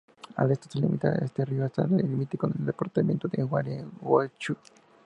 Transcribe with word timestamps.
Al 0.37 0.49
este 0.51 0.79
limita 0.79 1.13
con 1.13 1.23
ese 1.23 1.45
río 1.45 1.63
hasta 1.63 1.83
el 1.83 1.95
límite 1.97 2.35
con 2.35 2.51
el 2.57 2.65
departamento 2.65 3.29
Gualeguaychú. 3.47 4.57